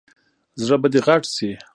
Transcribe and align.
زړه 0.63 0.75
به 0.81 0.87
دې 0.93 0.99
غټ 1.07 1.23
شي! 1.35 1.51